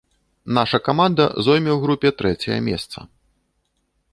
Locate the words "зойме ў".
1.47-1.77